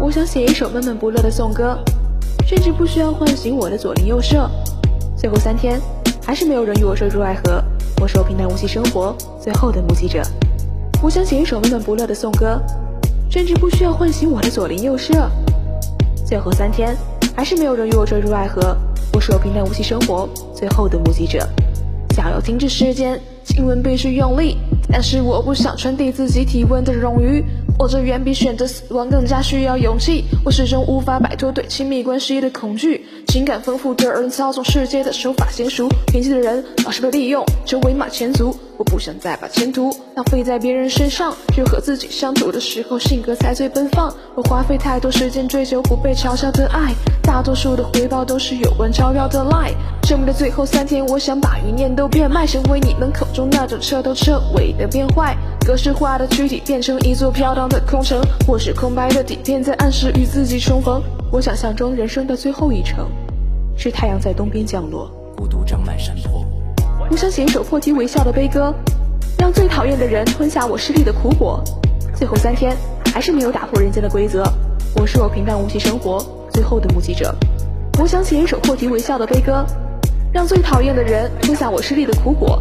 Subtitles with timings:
[0.00, 1.76] 我想写一首闷闷不乐的颂歌，
[2.46, 4.48] 甚至不需要唤醒我的左邻右舍。
[5.16, 5.80] 最后三天，
[6.24, 7.60] 还是没有人与我坠入爱河。
[8.00, 10.22] 我是我平淡无奇生活最后的目击者。
[11.02, 12.62] 我想写一首闷闷不乐的颂歌，
[13.28, 15.28] 甚至不需要唤醒我的左邻右舍。
[16.24, 16.96] 最后三天，
[17.34, 18.76] 还是没有人与我坠入爱河。
[19.12, 21.44] 我是我平淡无奇生活最后的目击者。
[22.14, 24.58] 想要停止时间，亲吻必须用力，
[24.92, 27.44] 但是我不想传递自己体温的冗余。
[27.78, 30.24] 我这远比选择死亡更加需要勇气。
[30.44, 33.06] 我始终无法摆脱对亲密关系的恐惧。
[33.28, 38.52] 情感丰富的人操纵世界的手法娴熟，偏激的人老是被利用，成为马前卒。
[38.76, 44.12] 我不想再把前途浪费在别人身上，只有和自己相处的时候，性格才最奔放。
[44.34, 49.72] 我花费太多时间追求不被嘲笑的爱，大多数的回报都是有关钞票的 lie。
[50.04, 55.36] 生命的最后三天，我想把余念都变卖，成为你们口中那种彻头彻尾的变坏。
[55.68, 61.02] 格式化的躯体变成一座飘荡的空城，或是空白的底片在暗示与自己重逢。
[61.30, 63.06] 我想象中人生的最后一程，
[63.76, 66.42] 是太阳在东边降落，孤独长满山坡。
[67.10, 68.72] 我想写一首破涕为笑的悲歌，
[69.38, 71.62] 让最讨厌的人吞下我失利的苦果。
[72.14, 72.74] 最后三天，
[73.12, 74.42] 还是没有打破人间的规则。
[74.96, 76.18] 我是我平淡无奇生活
[76.50, 77.34] 最后的目击者。
[78.00, 79.66] 我想写一首破涕为笑的悲歌，
[80.32, 82.58] 让最讨厌的人吞下我失利的苦果。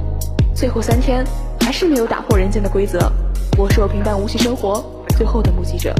[0.53, 1.25] 最后三天。
[1.67, 3.11] 还是没有打破人间的规则。
[3.57, 4.81] 我是我平淡无奇生活
[5.17, 5.93] 最后的目击者。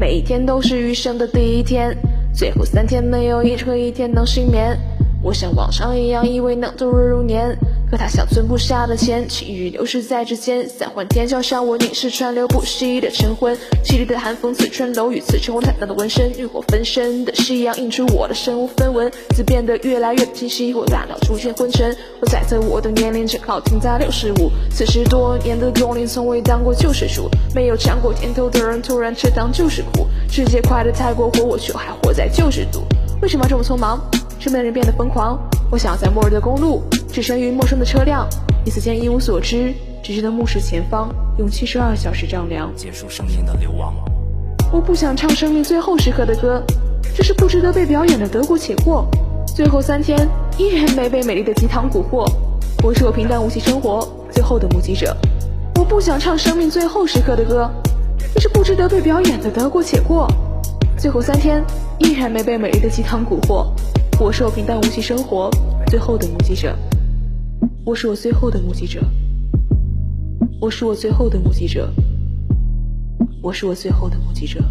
[0.00, 1.94] 每一天都是余生的第一天，
[2.32, 4.74] 最后三天没有一个一天能幸免。
[5.22, 7.54] 我像往常一样以为能度日如年。
[7.92, 32.84] 可他想存不下的钱，七日流逝在指尖，三环天桥上我凝视川流不息的晨昏，凄厉的寒风刺穿楼宇，刺穿我惨淡的纹身，欲火焚身的夕阳映出我的身无分文，字变得越来越清晰，我大脑出现昏沉，我猜测我的年龄正好停在六十五，四十多年的工龄从未当过救世主，没有尝过甜头的人突然吃当就是苦，世界快得太过火，我却还活在救世度，
[33.20, 34.00] 为什么这么匆忙？
[34.38, 35.38] 身边人变得疯狂，
[35.70, 36.82] 我想在末日的公路。
[37.12, 38.26] 置身于陌生的车辆，
[38.64, 43.94] 彼此间一无所知，只知道目视前方，用七十二小时丈量结束生命的流亡。
[44.72, 46.62] 我不想唱生命最后时刻的歌，
[47.14, 49.06] 这是不值得被表演的得过且过。
[49.54, 52.26] 最后三天依然没被美丽的鸡汤蛊惑，
[52.82, 55.14] 我是我平淡无奇生活最后的目击者。
[55.74, 57.70] 我不想唱生命最后时刻的歌，
[58.34, 60.26] 这是不值得被表演的得过且过。
[60.96, 61.62] 最后三天
[61.98, 63.66] 依然没被美丽的鸡汤蛊惑，
[64.18, 65.50] 我是我平淡无奇生活
[65.88, 66.74] 最后的目击者。
[67.84, 69.04] 我是我最后的目击者，
[70.60, 71.92] 我是我最后的目击者，
[73.42, 74.62] 我是我最后的目击者。